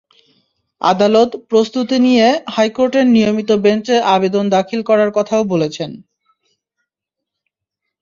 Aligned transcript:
আদালত 0.81 1.31
প্রস্তুতি 1.49 1.97
নিয়ে 1.99 2.27
হাইকোর্টের 2.47 3.05
নিয়মিত 3.07 3.49
বেঞ্চে 3.63 3.95
আবেদন 4.15 4.45
দাখিল 4.55 4.81
করার 4.89 5.09
কথাও 5.17 5.43
বলেছেন। 5.43 5.91